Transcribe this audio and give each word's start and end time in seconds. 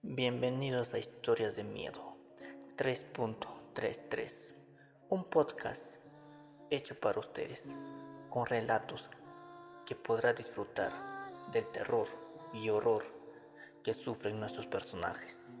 Bienvenidos 0.00 0.94
a 0.94 1.00
Historias 1.00 1.56
de 1.56 1.64
Miedo 1.64 2.16
3.33, 2.76 4.54
un 5.08 5.24
podcast 5.24 5.96
hecho 6.70 6.98
para 7.00 7.18
ustedes 7.18 7.68
con 8.30 8.46
relatos 8.46 9.10
que 9.84 9.96
podrá 9.96 10.32
disfrutar 10.32 10.92
del 11.50 11.66
terror 11.72 12.06
y 12.52 12.68
horror 12.68 13.04
que 13.82 13.92
sufren 13.92 14.38
nuestros 14.38 14.68
personajes. 14.68 15.56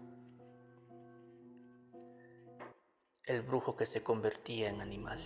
El 3.24 3.42
brujo 3.42 3.74
que 3.74 3.86
se 3.86 4.04
convertía 4.04 4.68
en 4.68 4.80
animal. 4.80 5.18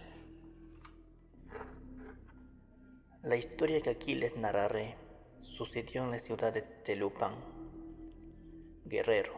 La 3.23 3.37
historia 3.37 3.83
que 3.83 3.91
aquí 3.91 4.15
les 4.15 4.39
narraré 4.39 4.97
sucedió 5.43 6.03
en 6.03 6.13
la 6.13 6.19
ciudad 6.19 6.55
de 6.55 6.63
Telupán, 6.63 7.52
Guerrero, 8.85 9.35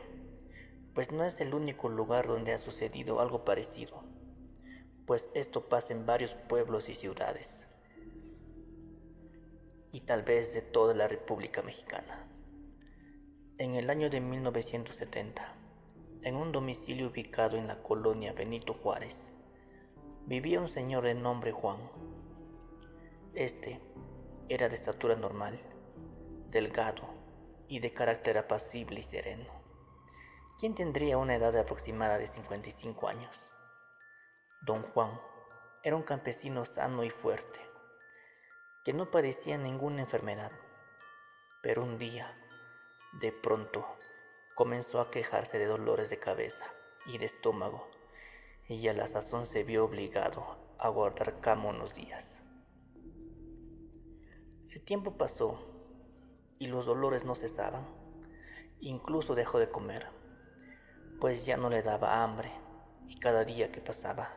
pues 0.94 1.12
no 1.12 1.22
es 1.24 1.38
el 1.40 1.54
único 1.54 1.90
lugar 1.90 2.26
donde 2.26 2.54
ha 2.54 2.58
sucedido 2.58 3.20
algo 3.20 3.44
parecido, 3.44 4.02
pues 5.06 5.28
esto 5.34 5.68
pasa 5.68 5.92
en 5.92 6.06
varios 6.06 6.34
pueblos 6.34 6.88
y 6.88 6.94
ciudades, 6.94 7.66
y 9.92 10.00
tal 10.00 10.22
vez 10.22 10.54
de 10.54 10.62
toda 10.62 10.94
la 10.94 11.08
República 11.08 11.62
Mexicana. 11.62 12.26
En 13.58 13.74
el 13.74 13.90
año 13.90 14.08
de 14.08 14.20
1970, 14.20 15.54
en 16.22 16.36
un 16.36 16.50
domicilio 16.50 17.08
ubicado 17.08 17.58
en 17.58 17.68
la 17.68 17.82
colonia 17.82 18.32
Benito 18.32 18.72
Juárez, 18.72 19.30
vivía 20.26 20.58
un 20.58 20.68
señor 20.68 21.04
de 21.04 21.14
nombre 21.14 21.52
Juan. 21.52 21.78
Este 23.34 23.78
era 24.48 24.70
de 24.70 24.76
estatura 24.76 25.16
normal, 25.16 25.60
delgado 26.50 27.13
y 27.68 27.80
de 27.80 27.92
carácter 27.92 28.38
apacible 28.38 29.00
y 29.00 29.02
sereno, 29.02 29.50
quien 30.58 30.74
tendría 30.74 31.18
una 31.18 31.34
edad 31.34 31.56
aproximada 31.56 32.18
de 32.18 32.26
55 32.26 33.08
años. 33.08 33.36
Don 34.62 34.82
Juan 34.82 35.20
era 35.82 35.96
un 35.96 36.02
campesino 36.02 36.64
sano 36.64 37.04
y 37.04 37.10
fuerte, 37.10 37.60
que 38.84 38.92
no 38.92 39.10
padecía 39.10 39.58
ninguna 39.58 40.00
enfermedad, 40.00 40.52
pero 41.62 41.82
un 41.82 41.98
día, 41.98 42.36
de 43.20 43.32
pronto, 43.32 43.86
comenzó 44.54 45.00
a 45.00 45.10
quejarse 45.10 45.58
de 45.58 45.66
dolores 45.66 46.10
de 46.10 46.18
cabeza 46.18 46.64
y 47.06 47.18
de 47.18 47.26
estómago, 47.26 47.90
y 48.68 48.88
a 48.88 48.94
la 48.94 49.06
sazón 49.06 49.46
se 49.46 49.64
vio 49.64 49.84
obligado 49.84 50.56
a 50.78 50.88
guardar 50.88 51.40
cama 51.40 51.70
unos 51.70 51.94
días. 51.94 52.42
El 54.70 54.82
tiempo 54.82 55.16
pasó 55.16 55.73
y 56.64 56.66
los 56.66 56.86
dolores 56.86 57.26
no 57.26 57.34
cesaban, 57.34 57.84
incluso 58.80 59.34
dejó 59.34 59.58
de 59.58 59.68
comer, 59.68 60.06
pues 61.20 61.44
ya 61.44 61.58
no 61.58 61.68
le 61.68 61.82
daba 61.82 62.22
hambre 62.22 62.50
y 63.06 63.18
cada 63.18 63.44
día 63.44 63.70
que 63.70 63.82
pasaba 63.82 64.30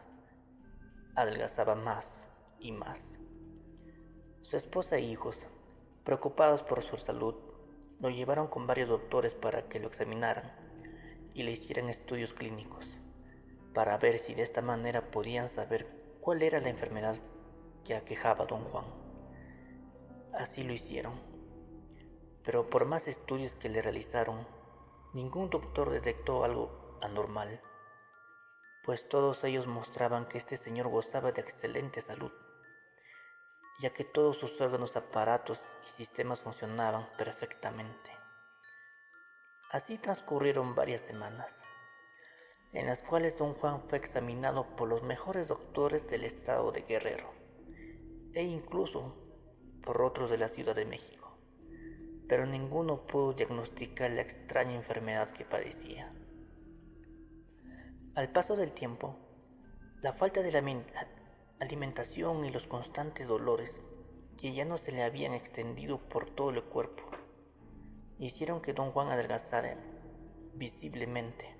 adelgazaba 1.15 1.75
más 1.75 2.27
y 2.59 2.73
más. 2.73 3.17
Su 4.41 4.57
esposa 4.57 4.97
e 4.97 5.01
hijos, 5.01 5.47
preocupados 6.03 6.63
por 6.63 6.83
su 6.83 6.97
salud, 6.97 7.35
lo 8.01 8.09
llevaron 8.09 8.47
con 8.47 8.67
varios 8.67 8.89
doctores 8.89 9.33
para 9.33 9.69
que 9.69 9.79
lo 9.79 9.87
examinaran 9.87 10.51
y 11.33 11.43
le 11.43 11.51
hicieran 11.51 11.89
estudios 11.89 12.33
clínicos 12.33 12.85
para 13.73 13.97
ver 13.97 14.19
si 14.19 14.33
de 14.33 14.43
esta 14.43 14.61
manera 14.61 15.11
podían 15.11 15.47
saber 15.47 15.87
cuál 16.19 16.41
era 16.41 16.59
la 16.59 16.69
enfermedad 16.69 17.15
que 17.85 17.95
aquejaba 17.95 18.43
a 18.43 18.47
don 18.47 18.65
Juan. 18.65 18.85
Así 20.33 20.63
lo 20.63 20.73
hicieron, 20.73 21.26
pero 22.47 22.67
por 22.71 22.85
más 22.85 23.07
estudios 23.07 23.53
que 23.53 23.69
le 23.69 23.83
realizaron, 23.83 24.47
ningún 25.13 25.51
doctor 25.51 25.91
detectó 25.91 26.43
algo 26.43 26.97
anormal, 27.03 27.61
pues 28.83 29.07
todos 29.07 29.43
ellos 29.43 29.67
mostraban 29.67 30.27
que 30.27 30.39
este 30.39 30.57
señor 30.57 30.87
gozaba 30.87 31.31
de 31.31 31.41
excelente 31.41 32.01
salud 32.01 32.31
ya 33.79 33.91
que 33.91 34.03
todos 34.03 34.37
sus 34.37 34.59
órganos, 34.59 34.95
aparatos 34.95 35.59
y 35.85 35.87
sistemas 35.89 36.41
funcionaban 36.41 37.07
perfectamente. 37.17 38.09
Así 39.71 39.97
transcurrieron 39.97 40.73
varias 40.73 41.01
semanas, 41.01 41.61
en 42.73 42.87
las 42.87 43.01
cuales 43.03 43.37
don 43.37 43.53
Juan 43.53 43.83
fue 43.83 43.99
examinado 43.99 44.75
por 44.75 44.87
los 44.87 45.03
mejores 45.03 45.47
doctores 45.47 46.07
del 46.07 46.23
estado 46.23 46.71
de 46.71 46.81
Guerrero, 46.81 47.31
e 48.33 48.43
incluso 48.43 49.15
por 49.83 50.01
otros 50.01 50.31
de 50.31 50.37
la 50.37 50.47
Ciudad 50.47 50.75
de 50.75 50.85
México, 50.85 51.26
pero 52.27 52.45
ninguno 52.45 53.07
pudo 53.07 53.33
diagnosticar 53.33 54.11
la 54.11 54.21
extraña 54.21 54.75
enfermedad 54.75 55.29
que 55.29 55.45
padecía. 55.45 56.11
Al 58.15 58.29
paso 58.31 58.55
del 58.55 58.71
tiempo, 58.71 59.15
la 60.01 60.13
falta 60.13 60.41
de 60.41 60.51
la 60.51 60.63
alimentación 61.59 62.45
y 62.45 62.51
los 62.51 62.67
constantes 62.67 63.27
dolores 63.27 63.81
que 64.37 64.53
ya 64.53 64.65
no 64.65 64.77
se 64.77 64.91
le 64.91 65.03
habían 65.03 65.33
extendido 65.33 65.97
por 65.97 66.29
todo 66.29 66.51
el 66.51 66.63
cuerpo 66.63 67.03
hicieron 68.19 68.61
que 68.61 68.73
don 68.73 68.91
Juan 68.91 69.09
adelgazara 69.09 69.77
visiblemente 70.55 71.55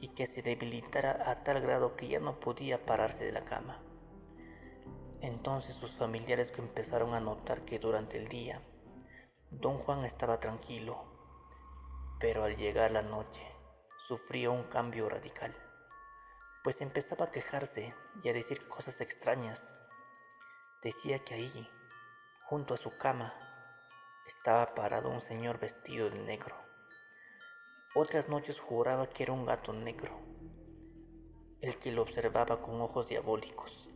y 0.00 0.08
que 0.08 0.26
se 0.26 0.42
debilitara 0.42 1.30
a 1.30 1.44
tal 1.44 1.60
grado 1.60 1.96
que 1.96 2.08
ya 2.08 2.20
no 2.20 2.40
podía 2.40 2.84
pararse 2.84 3.24
de 3.24 3.32
la 3.32 3.44
cama. 3.44 3.78
Entonces 5.20 5.74
sus 5.74 5.92
familiares 5.92 6.52
empezaron 6.58 7.14
a 7.14 7.20
notar 7.20 7.62
que 7.62 7.78
durante 7.78 8.18
el 8.18 8.28
día 8.28 8.60
don 9.60 9.78
Juan 9.78 10.04
estaba 10.04 10.40
tranquilo, 10.40 11.04
pero 12.20 12.44
al 12.44 12.56
llegar 12.56 12.90
la 12.90 13.02
noche 13.02 13.42
sufría 14.06 14.50
un 14.50 14.64
cambio 14.64 15.08
radical 15.08 15.54
pues 16.64 16.80
empezaba 16.80 17.26
a 17.26 17.30
quejarse 17.30 17.94
y 18.22 18.28
a 18.30 18.32
decir 18.32 18.66
cosas 18.66 19.02
extrañas. 19.02 19.70
Decía 20.82 21.18
que 21.18 21.34
ahí, 21.34 21.68
junto 22.44 22.72
a 22.72 22.78
su 22.78 22.96
cama, 22.96 23.34
estaba 24.26 24.74
parado 24.74 25.10
un 25.10 25.20
señor 25.20 25.60
vestido 25.60 26.08
de 26.08 26.18
negro. 26.20 26.56
Otras 27.94 28.30
noches 28.30 28.58
juraba 28.58 29.10
que 29.10 29.24
era 29.24 29.34
un 29.34 29.44
gato 29.44 29.74
negro, 29.74 30.18
el 31.60 31.78
que 31.78 31.92
lo 31.92 32.00
observaba 32.00 32.62
con 32.62 32.80
ojos 32.80 33.08
diabólicos. 33.08 33.90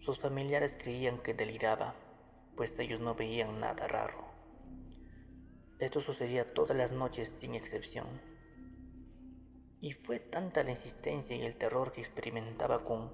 Sus 0.00 0.18
familiares 0.18 0.76
creían 0.76 1.18
que 1.18 1.32
deliraba, 1.32 1.94
pues 2.60 2.78
ellos 2.78 3.00
no 3.00 3.14
veían 3.14 3.58
nada 3.58 3.88
raro. 3.88 4.22
Esto 5.78 6.02
sucedía 6.02 6.52
todas 6.52 6.76
las 6.76 6.92
noches 6.92 7.30
sin 7.30 7.54
excepción. 7.54 8.06
Y 9.80 9.92
fue 9.92 10.20
tanta 10.20 10.62
la 10.62 10.72
insistencia 10.72 11.34
y 11.34 11.40
el 11.40 11.56
terror 11.56 11.90
que 11.90 12.02
experimentaba 12.02 12.84
con 12.84 13.12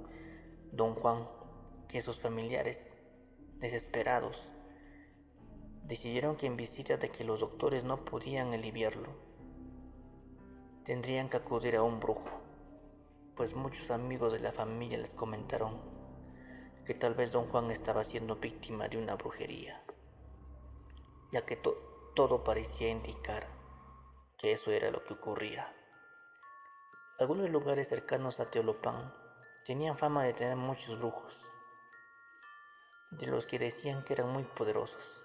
don 0.73 0.97
Juan 0.97 1.29
que 1.89 2.03
sus 2.03 2.19
familiares, 2.19 2.91
desesperados, 3.61 4.37
decidieron 5.85 6.35
que 6.35 6.47
en 6.47 6.57
visita 6.57 6.97
de 6.97 7.11
que 7.11 7.23
los 7.23 7.39
doctores 7.39 7.85
no 7.85 8.05
podían 8.05 8.53
aliviarlo, 8.53 9.11
tendrían 10.83 11.29
que 11.29 11.37
acudir 11.37 11.77
a 11.77 11.85
un 11.85 12.01
brujo, 12.01 12.33
pues 13.37 13.55
muchos 13.55 13.93
amigos 13.93 14.33
de 14.33 14.41
la 14.41 14.51
familia 14.51 14.99
les 14.99 15.11
comentaron 15.11 15.96
que 16.87 16.95
tal 16.95 17.15
vez 17.15 17.33
don 17.33 17.47
Juan 17.49 17.73
estaba 17.73 18.05
siendo 18.05 18.37
víctima 18.37 18.89
de 18.89 18.97
una 18.97 19.17
brujería, 19.17 19.83
ya 21.33 21.45
que 21.45 21.57
todo 21.57 22.45
parecía 22.45 22.89
indicar 22.89 23.49
que 24.39 24.53
eso 24.53 24.71
era 24.71 24.91
lo 24.93 25.05
que 25.05 25.15
ocurría. 25.15 25.75
Algunos 27.19 27.51
lugares 27.51 27.89
cercanos 27.89 28.39
a 28.39 28.51
Teolopán 28.51 29.13
tenían 29.65 29.99
fama 29.99 30.23
de 30.23 30.33
tener 30.33 30.55
muchos 30.55 30.97
brujos, 30.99 31.35
de 33.11 33.27
los 33.27 33.47
que 33.47 33.59
decían 33.59 34.05
que 34.05 34.13
eran 34.13 34.29
muy 34.29 34.45
poderosos 34.45 35.25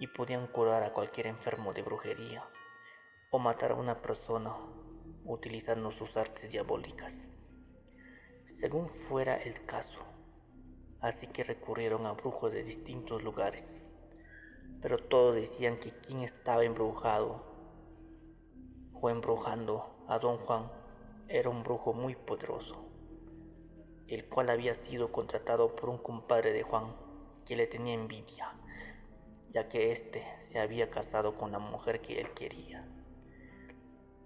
y 0.00 0.08
podían 0.08 0.48
curar 0.48 0.82
a 0.82 0.92
cualquier 0.92 1.28
enfermo 1.28 1.72
de 1.74 1.82
brujería 1.82 2.44
o 3.30 3.38
matar 3.38 3.70
a 3.70 3.76
una 3.76 4.02
persona 4.02 4.56
utilizando 5.24 5.92
sus 5.92 6.16
artes 6.16 6.50
diabólicas, 6.50 7.28
según 8.46 8.88
fuera 8.88 9.36
el 9.36 9.64
caso. 9.64 10.17
Así 11.00 11.28
que 11.28 11.44
recurrieron 11.44 12.06
a 12.06 12.12
brujos 12.12 12.52
de 12.52 12.64
distintos 12.64 13.22
lugares, 13.22 13.80
pero 14.82 14.98
todos 14.98 15.36
decían 15.36 15.78
que 15.78 15.92
quien 15.92 16.22
estaba 16.22 16.64
embrujado 16.64 17.42
o 19.00 19.08
embrujando 19.08 20.04
a 20.08 20.18
don 20.18 20.38
Juan 20.38 20.70
era 21.28 21.50
un 21.50 21.62
brujo 21.62 21.92
muy 21.92 22.16
poderoso, 22.16 22.84
el 24.08 24.28
cual 24.28 24.50
había 24.50 24.74
sido 24.74 25.12
contratado 25.12 25.76
por 25.76 25.88
un 25.88 25.98
compadre 25.98 26.52
de 26.52 26.62
Juan 26.62 26.96
que 27.46 27.54
le 27.54 27.68
tenía 27.68 27.94
envidia, 27.94 28.54
ya 29.52 29.68
que 29.68 29.92
éste 29.92 30.26
se 30.40 30.58
había 30.58 30.90
casado 30.90 31.36
con 31.36 31.52
la 31.52 31.60
mujer 31.60 32.00
que 32.00 32.20
él 32.20 32.30
quería. 32.34 32.88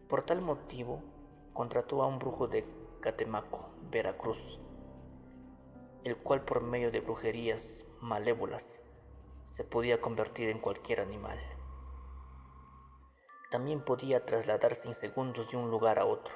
Por 0.09 0.23
tal 0.23 0.41
motivo, 0.41 1.03
contrató 1.53 2.03
a 2.03 2.07
un 2.07 2.19
brujo 2.19 2.49
de 2.49 2.65
Catemaco, 3.01 3.71
Veracruz, 3.91 4.59
el 6.05 6.17
cual 6.17 6.45
por 6.45 6.63
medio 6.63 6.91
de 6.91 7.01
brujerías 7.01 7.85
malévolas 8.01 8.81
se 9.47 9.65
podía 9.65 10.01
convertir 10.01 10.49
en 10.49 10.59
cualquier 10.59 11.01
animal. 11.01 11.39
También 13.51 13.85
podía 13.85 14.25
trasladarse 14.25 14.89
en 14.89 14.95
segundos 14.95 15.51
de 15.51 15.57
un 15.57 15.71
lugar 15.71 15.99
a 15.99 16.07
otro 16.07 16.35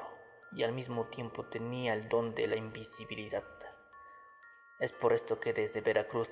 y 0.52 0.62
al 0.62 0.72
mismo 0.72 1.06
tiempo 1.06 1.44
tenía 1.46 1.94
el 1.94 2.08
don 2.08 2.34
de 2.34 2.46
la 2.46 2.56
invisibilidad. 2.56 3.44
Es 4.78 4.92
por 4.92 5.12
esto 5.12 5.40
que 5.40 5.52
desde 5.52 5.80
Veracruz 5.80 6.28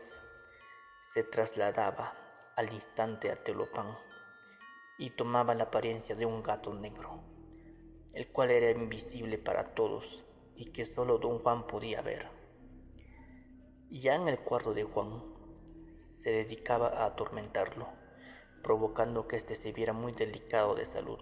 se 1.00 1.24
trasladaba 1.24 2.14
al 2.56 2.72
instante 2.72 3.32
a 3.32 3.34
Teolopán 3.34 3.96
y 4.98 5.10
tomaba 5.10 5.54
la 5.54 5.64
apariencia 5.64 6.14
de 6.14 6.26
un 6.26 6.42
gato 6.42 6.72
negro, 6.74 7.24
el 8.12 8.30
cual 8.30 8.50
era 8.50 8.70
invisible 8.70 9.38
para 9.38 9.74
todos 9.74 10.22
y 10.54 10.66
que 10.70 10.84
solo 10.84 11.18
don 11.18 11.40
Juan 11.40 11.66
podía 11.66 12.00
ver. 12.02 12.43
Ya 13.96 14.16
en 14.16 14.26
el 14.26 14.40
cuarto 14.40 14.74
de 14.74 14.82
Juan 14.82 15.22
se 16.00 16.32
dedicaba 16.32 16.88
a 16.88 17.04
atormentarlo, 17.04 17.86
provocando 18.60 19.28
que 19.28 19.36
éste 19.36 19.54
se 19.54 19.70
viera 19.70 19.92
muy 19.92 20.10
delicado 20.10 20.74
de 20.74 20.84
salud 20.84 21.20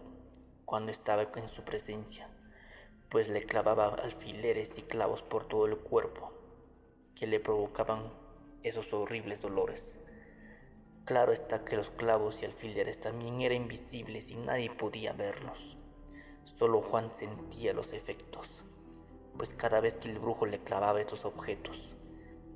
cuando 0.65 0.91
estaba 0.91 1.29
en 1.37 1.49
su 1.51 1.65
presencia, 1.65 2.31
pues 3.11 3.29
le 3.29 3.45
clavaba 3.45 3.89
alfileres 3.89 4.79
y 4.79 4.83
clavos 4.83 5.21
por 5.21 5.47
todo 5.47 5.67
el 5.67 5.77
cuerpo 5.77 6.33
que 7.15 7.27
le 7.27 7.41
provocaban 7.41 8.11
esos 8.63 8.91
horribles 8.95 9.43
dolores. 9.43 9.99
Claro 11.05 11.33
está 11.33 11.67
que 11.67 11.77
los 11.77 11.91
clavos 11.91 12.41
y 12.41 12.47
alfileres 12.47 12.99
también 12.99 13.43
eran 13.43 13.65
invisibles 13.65 14.31
y 14.31 14.37
nadie 14.37 14.71
podía 14.71 15.13
verlos. 15.13 15.77
Solo 16.47 16.81
Juan 16.81 17.11
sentía 17.15 17.75
los 17.75 17.93
efectos, 17.93 18.49
pues 19.37 19.53
cada 19.53 19.83
vez 19.83 19.97
que 19.97 20.11
el 20.11 20.19
brujo 20.19 20.47
le 20.47 20.61
clavaba 20.61 21.03
estos 21.03 21.27
objetos, 21.27 21.95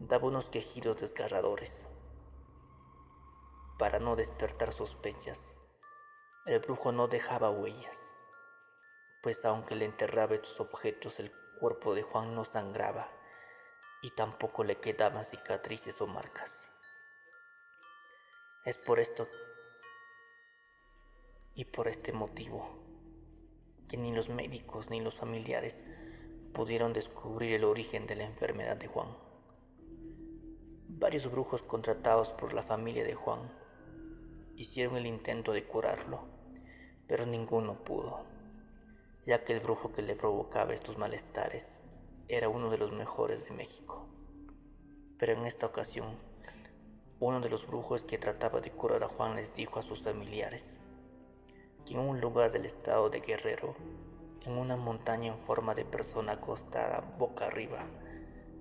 daba 0.00 0.28
unos 0.28 0.48
quejidos 0.48 1.00
desgarradores. 1.00 1.86
Para 3.78 3.98
no 3.98 4.16
despertar 4.16 4.72
sospechas, 4.72 5.54
el 6.46 6.60
brujo 6.60 6.92
no 6.92 7.08
dejaba 7.08 7.50
huellas, 7.50 7.98
pues 9.22 9.44
aunque 9.44 9.74
le 9.74 9.84
enterraba 9.84 10.34
estos 10.34 10.60
objetos, 10.60 11.18
el 11.18 11.32
cuerpo 11.58 11.94
de 11.94 12.02
Juan 12.02 12.34
no 12.34 12.44
sangraba 12.44 13.08
y 14.02 14.10
tampoco 14.10 14.64
le 14.64 14.76
quedaban 14.76 15.24
cicatrices 15.24 16.00
o 16.00 16.06
marcas. 16.06 16.70
Es 18.64 18.78
por 18.78 19.00
esto 19.00 19.28
y 21.54 21.64
por 21.64 21.88
este 21.88 22.12
motivo 22.12 22.68
que 23.88 23.96
ni 23.96 24.12
los 24.12 24.28
médicos 24.28 24.90
ni 24.90 25.00
los 25.00 25.14
familiares 25.14 25.82
pudieron 26.52 26.92
descubrir 26.92 27.54
el 27.54 27.64
origen 27.64 28.06
de 28.06 28.16
la 28.16 28.24
enfermedad 28.24 28.76
de 28.76 28.88
Juan. 28.88 29.25
Varios 30.88 31.30
brujos 31.30 31.62
contratados 31.62 32.30
por 32.30 32.54
la 32.54 32.62
familia 32.62 33.04
de 33.04 33.14
Juan 33.14 33.40
hicieron 34.54 34.96
el 34.96 35.06
intento 35.06 35.52
de 35.52 35.64
curarlo, 35.64 36.20
pero 37.06 37.26
ninguno 37.26 37.84
pudo, 37.84 38.24
ya 39.26 39.44
que 39.44 39.52
el 39.52 39.60
brujo 39.60 39.92
que 39.92 40.02
le 40.02 40.14
provocaba 40.14 40.72
estos 40.72 40.96
malestares 40.96 41.80
era 42.28 42.48
uno 42.48 42.70
de 42.70 42.78
los 42.78 42.92
mejores 42.92 43.44
de 43.44 43.50
México. 43.50 44.06
Pero 45.18 45.32
en 45.32 45.44
esta 45.44 45.66
ocasión 45.66 46.16
uno 47.18 47.40
de 47.40 47.50
los 47.50 47.66
brujos 47.66 48.02
que 48.02 48.18
trataba 48.18 48.60
de 48.60 48.70
curar 48.70 49.02
a 49.02 49.08
Juan 49.08 49.36
les 49.36 49.54
dijo 49.54 49.80
a 49.80 49.82
sus 49.82 50.02
familiares 50.02 50.78
que 51.84 51.94
en 51.94 52.00
un 52.00 52.20
lugar 52.20 52.52
del 52.52 52.64
estado 52.64 53.10
de 53.10 53.20
Guerrero, 53.20 53.74
en 54.44 54.52
una 54.52 54.76
montaña 54.76 55.32
en 55.32 55.38
forma 55.40 55.74
de 55.74 55.84
persona 55.84 56.34
acostada 56.34 57.00
boca 57.18 57.46
arriba, 57.46 57.86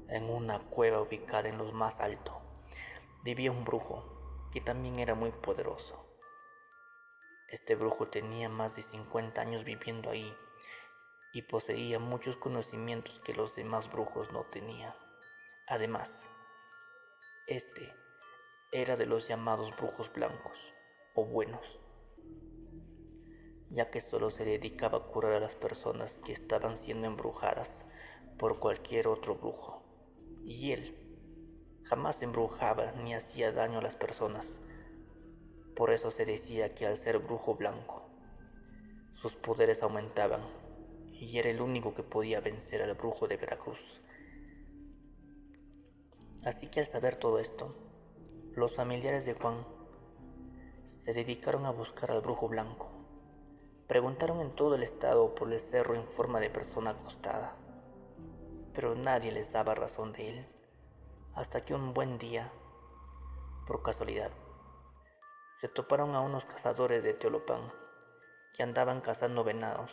en 0.09 0.29
una 0.29 0.59
cueva 0.59 1.01
ubicada 1.01 1.49
en 1.49 1.57
lo 1.57 1.71
más 1.71 1.99
alto, 1.99 2.41
vivía 3.23 3.51
un 3.51 3.65
brujo 3.65 4.03
que 4.51 4.61
también 4.61 4.99
era 4.99 5.15
muy 5.15 5.31
poderoso. 5.31 6.05
Este 7.49 7.75
brujo 7.75 8.07
tenía 8.07 8.49
más 8.49 8.75
de 8.75 8.81
50 8.81 9.41
años 9.41 9.63
viviendo 9.63 10.09
ahí 10.09 10.35
y 11.33 11.41
poseía 11.43 11.99
muchos 11.99 12.37
conocimientos 12.37 13.19
que 13.19 13.33
los 13.33 13.55
demás 13.55 13.91
brujos 13.91 14.31
no 14.31 14.43
tenían. 14.45 14.93
Además, 15.67 16.11
este 17.47 17.93
era 18.71 18.95
de 18.95 19.05
los 19.05 19.27
llamados 19.27 19.75
brujos 19.75 20.11
blancos 20.11 20.57
o 21.13 21.25
buenos, 21.25 21.79
ya 23.69 23.89
que 23.89 24.01
solo 24.01 24.29
se 24.29 24.45
dedicaba 24.45 24.97
a 24.97 25.03
curar 25.03 25.33
a 25.33 25.39
las 25.39 25.55
personas 25.55 26.17
que 26.25 26.33
estaban 26.33 26.77
siendo 26.77 27.07
embrujadas 27.07 27.83
por 28.37 28.59
cualquier 28.59 29.07
otro 29.07 29.35
brujo. 29.35 29.84
Y 30.45 30.71
él 30.71 30.95
jamás 31.83 32.21
embrujaba 32.21 32.91
ni 32.93 33.15
hacía 33.15 33.51
daño 33.51 33.79
a 33.79 33.81
las 33.81 33.95
personas. 33.95 34.59
Por 35.75 35.91
eso 35.91 36.11
se 36.11 36.25
decía 36.25 36.73
que 36.73 36.85
al 36.85 36.97
ser 36.97 37.19
brujo 37.19 37.55
blanco, 37.55 38.05
sus 39.13 39.33
poderes 39.33 39.81
aumentaban 39.81 40.41
y 41.13 41.37
era 41.39 41.49
el 41.49 41.61
único 41.61 41.93
que 41.93 42.03
podía 42.03 42.41
vencer 42.41 42.81
al 42.81 42.93
brujo 42.93 43.27
de 43.27 43.37
Veracruz. 43.37 44.01
Así 46.43 46.67
que 46.67 46.81
al 46.81 46.85
saber 46.85 47.15
todo 47.15 47.39
esto, 47.39 47.75
los 48.53 48.75
familiares 48.75 49.25
de 49.25 49.33
Juan 49.33 49.65
se 50.85 51.13
dedicaron 51.13 51.65
a 51.65 51.71
buscar 51.71 52.11
al 52.11 52.21
brujo 52.21 52.47
blanco. 52.47 52.91
Preguntaron 53.87 54.41
en 54.41 54.51
todo 54.51 54.75
el 54.75 54.83
estado 54.83 55.33
por 55.33 55.51
el 55.51 55.59
cerro 55.59 55.95
en 55.95 56.07
forma 56.07 56.39
de 56.39 56.49
persona 56.49 56.91
acostada, 56.91 57.55
pero 58.75 58.93
nadie 58.93 59.31
les 59.31 59.51
daba 59.53 59.73
razón 59.73 60.11
de 60.11 60.29
él, 60.29 60.45
hasta 61.33 61.63
que 61.63 61.73
un 61.73 61.93
buen 61.93 62.17
día, 62.17 62.51
por 63.65 63.81
casualidad, 63.81 64.31
se 65.59 65.69
toparon 65.69 66.13
a 66.13 66.19
unos 66.19 66.43
cazadores 66.43 67.01
de 67.01 67.13
Teolopán 67.13 67.71
que 68.53 68.63
andaban 68.63 68.99
cazando 68.99 69.45
venados, 69.45 69.91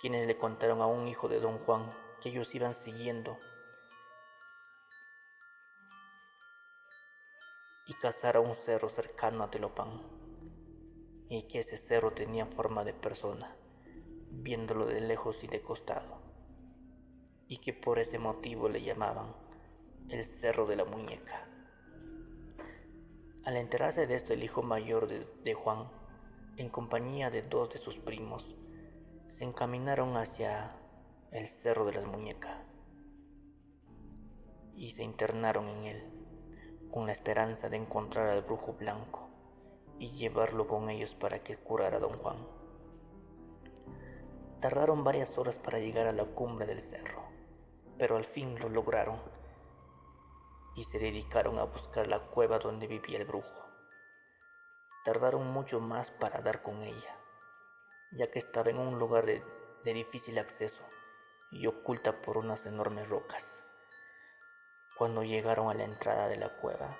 quienes 0.00 0.26
le 0.26 0.38
contaron 0.38 0.80
a 0.80 0.86
un 0.86 1.06
hijo 1.06 1.28
de 1.28 1.38
don 1.38 1.58
Juan 1.58 1.92
que 2.20 2.30
ellos 2.30 2.54
iban 2.54 2.72
siguiendo 2.72 3.38
y 7.86 7.92
cazar 7.94 8.36
a 8.36 8.40
un 8.40 8.54
cerro 8.54 8.88
cercano 8.88 9.44
a 9.44 9.50
Telopán, 9.50 10.00
y 11.28 11.42
que 11.42 11.58
ese 11.58 11.76
cerro 11.76 12.12
tenía 12.12 12.46
forma 12.46 12.82
de 12.84 12.94
persona, 12.94 13.54
viéndolo 14.30 14.86
de 14.86 15.02
lejos 15.02 15.44
y 15.44 15.46
de 15.46 15.60
costado, 15.60 16.23
y 17.48 17.58
que 17.58 17.72
por 17.72 17.98
ese 17.98 18.18
motivo 18.18 18.68
le 18.68 18.82
llamaban 18.82 19.34
el 20.08 20.24
Cerro 20.24 20.66
de 20.66 20.76
la 20.76 20.84
Muñeca. 20.84 21.48
Al 23.44 23.56
enterarse 23.56 24.06
de 24.06 24.14
esto, 24.14 24.32
el 24.32 24.42
hijo 24.42 24.62
mayor 24.62 25.06
de, 25.06 25.26
de 25.44 25.54
Juan, 25.54 25.90
en 26.56 26.68
compañía 26.68 27.30
de 27.30 27.42
dos 27.42 27.70
de 27.70 27.78
sus 27.78 27.98
primos, 27.98 28.54
se 29.28 29.44
encaminaron 29.44 30.16
hacia 30.16 30.76
el 31.30 31.48
Cerro 31.48 31.84
de 31.84 31.92
las 31.94 32.06
Muñecas 32.06 32.56
y 34.76 34.92
se 34.92 35.02
internaron 35.02 35.68
en 35.68 35.84
él 35.84 36.14
con 36.90 37.06
la 37.06 37.12
esperanza 37.12 37.68
de 37.68 37.76
encontrar 37.76 38.28
al 38.28 38.42
brujo 38.42 38.74
blanco 38.74 39.28
y 39.98 40.10
llevarlo 40.12 40.66
con 40.68 40.90
ellos 40.90 41.14
para 41.14 41.40
que 41.40 41.56
curara 41.56 41.96
a 41.96 42.00
don 42.00 42.12
Juan. 42.18 42.36
Tardaron 44.60 45.04
varias 45.04 45.36
horas 45.36 45.56
para 45.58 45.78
llegar 45.78 46.06
a 46.06 46.12
la 46.12 46.24
cumbre 46.24 46.66
del 46.66 46.80
cerro, 46.80 47.22
pero 47.98 48.16
al 48.16 48.24
fin 48.24 48.58
lo 48.58 48.68
lograron 48.68 49.20
y 50.76 50.84
se 50.84 50.98
dedicaron 50.98 51.58
a 51.58 51.64
buscar 51.64 52.08
la 52.08 52.18
cueva 52.18 52.58
donde 52.58 52.86
vivía 52.86 53.18
el 53.18 53.24
brujo. 53.24 53.64
Tardaron 55.04 55.46
mucho 55.52 55.80
más 55.80 56.10
para 56.10 56.40
dar 56.40 56.62
con 56.62 56.82
ella, 56.82 57.16
ya 58.12 58.30
que 58.30 58.38
estaba 58.38 58.70
en 58.70 58.78
un 58.78 58.98
lugar 58.98 59.26
de, 59.26 59.42
difícil 59.84 60.38
acceso 60.38 60.82
y 61.52 61.66
oculta 61.66 62.22
por 62.22 62.38
unas 62.38 62.66
enormes 62.66 63.08
rocas. 63.08 63.44
Cuando 64.98 65.22
llegaron 65.22 65.68
a 65.68 65.74
la 65.74 65.84
entrada 65.84 66.28
de 66.28 66.36
la 66.36 66.56
cueva, 66.56 66.96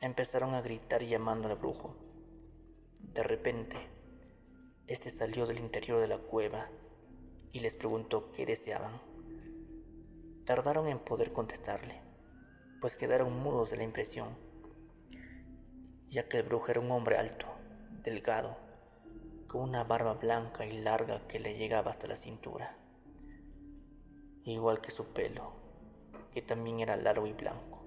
empezaron 0.00 0.54
a 0.54 0.60
gritar 0.60 1.02
llamando 1.02 1.48
al 1.48 1.56
brujo. 1.56 1.96
De 2.98 3.22
repente, 3.22 3.76
este 4.88 5.10
salió 5.10 5.46
del 5.46 5.58
interior 5.58 6.00
de 6.00 6.08
la 6.08 6.18
cueva 6.18 6.68
y 7.52 7.60
les 7.60 7.76
preguntó 7.76 8.32
qué 8.32 8.44
deseaban. 8.44 9.11
Tardaron 10.44 10.88
en 10.88 10.98
poder 10.98 11.32
contestarle, 11.32 12.00
pues 12.80 12.96
quedaron 12.96 13.42
mudos 13.42 13.70
de 13.70 13.76
la 13.76 13.84
impresión, 13.84 14.36
ya 16.10 16.28
que 16.28 16.38
el 16.38 16.42
brujo 16.44 16.68
era 16.68 16.80
un 16.80 16.90
hombre 16.90 17.16
alto, 17.16 17.46
delgado, 18.02 18.56
con 19.46 19.62
una 19.62 19.84
barba 19.84 20.14
blanca 20.14 20.66
y 20.66 20.80
larga 20.80 21.26
que 21.28 21.38
le 21.38 21.56
llegaba 21.56 21.90
hasta 21.90 22.06
la 22.06 22.16
cintura, 22.16 22.76
igual 24.44 24.80
que 24.80 24.90
su 24.90 25.06
pelo 25.12 25.62
que 26.32 26.42
también 26.42 26.80
era 26.80 26.96
largo 26.96 27.26
y 27.26 27.32
blanco. 27.32 27.80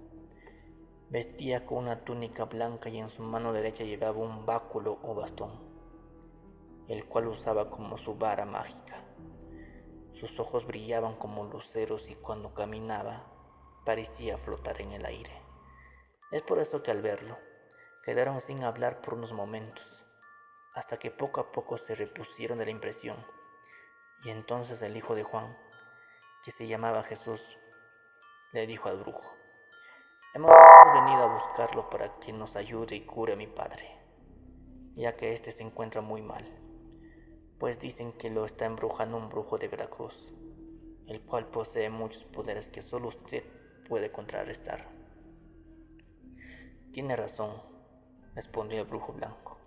Vestía 1.09 1.65
con 1.65 1.79
una 1.79 2.03
túnica 2.03 2.45
blanca 2.45 2.89
y 2.89 2.99
en 2.99 3.09
su 3.09 3.23
mano 3.23 3.53
derecha 3.53 3.83
llevaba 3.83 4.17
un 4.17 4.45
báculo 4.45 4.99
o 5.03 5.15
bastón, 5.15 5.51
el 6.87 7.05
cual 7.05 7.27
usaba 7.27 7.69
como 7.69 7.97
su 7.97 8.15
vara 8.15 8.45
mágica. 8.45 9.04
Sus 10.15 10.39
ojos 10.39 10.65
brillaban 10.65 11.15
como 11.15 11.43
luceros 11.43 12.09
y 12.09 12.15
cuando 12.15 12.53
caminaba 12.53 13.25
parecía 13.83 14.37
flotar 14.37 14.79
en 14.79 14.93
el 14.93 15.05
aire. 15.05 15.41
Es 16.31 16.41
por 16.41 16.59
eso 16.59 16.81
que 16.81 16.91
al 16.91 17.01
verlo, 17.01 17.37
quedaron 18.01 18.39
sin 18.39 18.63
hablar 18.63 19.01
por 19.01 19.15
unos 19.15 19.33
momentos, 19.33 20.05
hasta 20.73 20.97
que 20.97 21.11
poco 21.11 21.41
a 21.41 21.51
poco 21.51 21.77
se 21.77 21.95
repusieron 21.95 22.59
de 22.59 22.65
la 22.65 22.71
impresión. 22.71 23.17
Y 24.23 24.29
entonces 24.29 24.81
el 24.81 24.95
hijo 24.95 25.15
de 25.15 25.23
Juan, 25.23 25.57
que 26.45 26.51
se 26.51 26.65
llamaba 26.65 27.03
Jesús, 27.03 27.41
le 28.53 28.65
dijo 28.67 28.87
al 28.87 28.97
brujo, 28.97 29.29
hemos 30.33 30.51
venido 30.93 31.23
a 31.23 31.33
buscarlo 31.33 31.89
para 31.89 32.19
que 32.21 32.31
nos 32.31 32.55
ayude 32.55 32.95
y 32.95 33.05
cure 33.05 33.33
a 33.33 33.37
mi 33.37 33.47
padre, 33.47 33.99
ya 34.95 35.17
que 35.17 35.33
éste 35.33 35.51
se 35.51 35.63
encuentra 35.63 35.99
muy 35.99 36.21
mal, 36.21 36.64
pues 37.59 37.79
dicen 37.79 38.11
que 38.13 38.29
lo 38.29 38.45
está 38.45 38.65
embrujando 38.65 39.17
un 39.17 39.29
brujo 39.29 39.57
de 39.57 39.67
Veracruz, 39.67 40.33
el 41.07 41.21
cual 41.21 41.47
posee 41.47 41.89
muchos 41.89 42.23
poderes 42.25 42.67
que 42.67 42.81
solo 42.81 43.09
usted 43.09 43.43
puede 43.87 44.11
contrarrestar. 44.11 44.87
Tiene 46.91 47.15
razón, 47.15 47.51
respondió 48.33 48.81
el 48.81 48.87
brujo 48.87 49.13
blanco. 49.13 49.57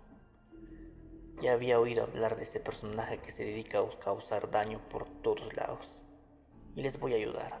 Ya 1.41 1.53
había 1.53 1.79
oído 1.79 2.03
hablar 2.03 2.35
de 2.35 2.43
ese 2.43 2.59
personaje 2.59 3.19
que 3.19 3.31
se 3.31 3.45
dedica 3.45 3.79
a 3.79 3.99
causar 3.99 4.51
daño 4.51 4.81
por 4.89 5.07
todos 5.21 5.55
lados. 5.55 5.87
Y 6.75 6.81
les 6.81 6.99
voy 6.99 7.13
a 7.13 7.15
ayudar. 7.15 7.59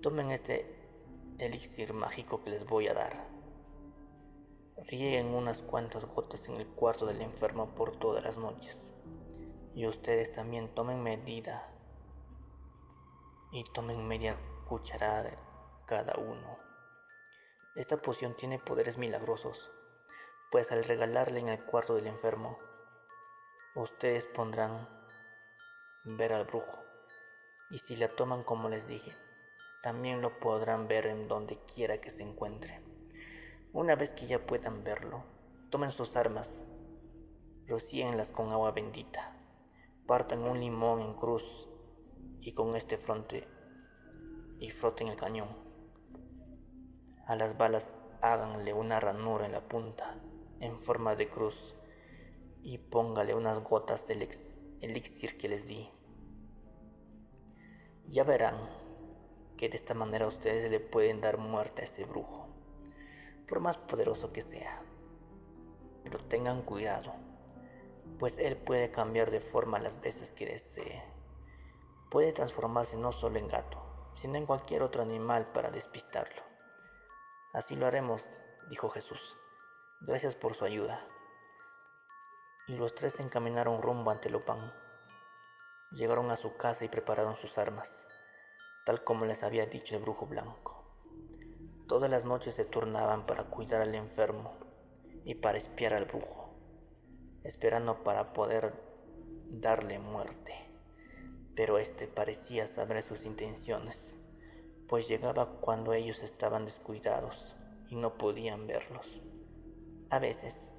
Tomen 0.00 0.30
este 0.30 0.74
elixir 1.38 1.92
mágico 1.92 2.42
que 2.42 2.50
les 2.50 2.64
voy 2.64 2.88
a 2.88 2.94
dar. 2.94 3.31
Rieguen 4.88 5.34
unas 5.34 5.62
cuantas 5.62 6.04
gotas 6.04 6.48
en 6.48 6.56
el 6.56 6.66
cuarto 6.66 7.06
del 7.06 7.20
enfermo 7.22 7.74
por 7.74 7.96
todas 7.96 8.22
las 8.22 8.36
noches. 8.36 8.92
Y 9.74 9.86
ustedes 9.86 10.32
también 10.32 10.68
tomen 10.74 11.02
medida 11.02 11.68
y 13.52 13.64
tomen 13.72 14.06
media 14.06 14.36
cucharada 14.68 15.30
cada 15.86 16.14
uno. 16.18 16.58
Esta 17.76 17.96
poción 17.96 18.36
tiene 18.36 18.58
poderes 18.58 18.98
milagrosos 18.98 19.70
pues 20.52 20.70
al 20.70 20.84
regalarle 20.84 21.40
en 21.40 21.48
el 21.48 21.64
cuarto 21.64 21.94
del 21.94 22.06
enfermo, 22.06 22.58
ustedes 23.74 24.26
pondrán 24.26 24.86
ver 26.04 26.34
al 26.34 26.44
brujo, 26.44 26.78
y 27.70 27.78
si 27.78 27.96
la 27.96 28.08
toman 28.08 28.44
como 28.44 28.68
les 28.68 28.86
dije, 28.86 29.16
también 29.82 30.20
lo 30.20 30.38
podrán 30.40 30.88
ver 30.88 31.06
en 31.06 31.26
donde 31.26 31.58
quiera 31.74 32.02
que 32.02 32.10
se 32.10 32.22
encuentre. 32.22 32.91
Una 33.74 33.94
vez 33.94 34.12
que 34.12 34.26
ya 34.26 34.46
puedan 34.46 34.84
verlo, 34.84 35.24
tomen 35.70 35.92
sus 35.92 36.14
armas, 36.14 36.60
rocíenlas 37.66 38.30
con 38.30 38.52
agua 38.52 38.72
bendita, 38.72 39.34
partan 40.06 40.42
un 40.42 40.60
limón 40.60 41.00
en 41.00 41.14
cruz 41.14 41.42
y 42.42 42.52
con 42.52 42.76
este 42.76 42.98
fronte 42.98 43.48
y 44.58 44.68
froten 44.68 45.08
el 45.08 45.16
cañón. 45.16 45.48
A 47.26 47.34
las 47.34 47.56
balas 47.56 47.90
háganle 48.20 48.74
una 48.74 49.00
ranura 49.00 49.46
en 49.46 49.52
la 49.52 49.66
punta 49.66 50.16
en 50.60 50.78
forma 50.78 51.16
de 51.16 51.30
cruz 51.30 51.74
y 52.62 52.76
póngale 52.76 53.34
unas 53.34 53.64
gotas 53.64 54.06
del 54.06 54.28
elixir 54.82 55.38
que 55.38 55.48
les 55.48 55.66
di. 55.66 55.88
Ya 58.06 58.22
verán 58.24 58.68
que 59.56 59.70
de 59.70 59.78
esta 59.78 59.94
manera 59.94 60.26
ustedes 60.26 60.70
le 60.70 60.78
pueden 60.78 61.22
dar 61.22 61.38
muerte 61.38 61.80
a 61.80 61.84
ese 61.86 62.04
brujo, 62.04 62.51
por 63.48 63.60
más 63.60 63.78
poderoso 63.78 64.32
que 64.32 64.42
sea. 64.42 64.82
Pero 66.04 66.18
tengan 66.18 66.62
cuidado, 66.62 67.12
pues 68.18 68.38
él 68.38 68.56
puede 68.56 68.90
cambiar 68.90 69.30
de 69.30 69.40
forma 69.40 69.78
las 69.78 70.00
veces 70.00 70.32
que 70.32 70.46
desee. 70.46 71.02
Puede 72.10 72.32
transformarse 72.32 72.96
no 72.96 73.12
solo 73.12 73.38
en 73.38 73.48
gato, 73.48 73.82
sino 74.14 74.36
en 74.36 74.46
cualquier 74.46 74.82
otro 74.82 75.02
animal 75.02 75.46
para 75.52 75.70
despistarlo. 75.70 76.42
Así 77.52 77.76
lo 77.76 77.86
haremos, 77.86 78.28
dijo 78.68 78.88
Jesús. 78.88 79.36
Gracias 80.00 80.34
por 80.34 80.54
su 80.54 80.64
ayuda. 80.64 81.06
Y 82.68 82.76
los 82.76 82.94
tres 82.94 83.14
se 83.14 83.22
encaminaron 83.22 83.82
rumbo 83.82 84.10
ante 84.10 84.30
Lopán. 84.30 84.72
Llegaron 85.90 86.30
a 86.30 86.36
su 86.36 86.56
casa 86.56 86.84
y 86.84 86.88
prepararon 86.88 87.36
sus 87.36 87.58
armas, 87.58 88.06
tal 88.86 89.04
como 89.04 89.26
les 89.26 89.42
había 89.42 89.66
dicho 89.66 89.96
el 89.96 90.02
brujo 90.02 90.26
blanco. 90.26 90.81
Todas 91.92 92.10
las 92.10 92.24
noches 92.24 92.54
se 92.54 92.64
turnaban 92.64 93.26
para 93.26 93.44
cuidar 93.44 93.82
al 93.82 93.94
enfermo 93.94 94.54
y 95.26 95.34
para 95.34 95.58
espiar 95.58 95.92
al 95.92 96.06
brujo, 96.06 96.48
esperando 97.44 98.02
para 98.02 98.32
poder 98.32 98.72
darle 99.50 99.98
muerte. 99.98 100.54
Pero 101.54 101.76
éste 101.76 102.08
parecía 102.08 102.66
saber 102.66 103.02
sus 103.02 103.26
intenciones, 103.26 104.16
pues 104.88 105.06
llegaba 105.06 105.60
cuando 105.60 105.92
ellos 105.92 106.22
estaban 106.22 106.64
descuidados 106.64 107.54
y 107.90 107.96
no 107.96 108.16
podían 108.16 108.66
verlos. 108.66 109.20
A 110.08 110.18
veces 110.18 110.70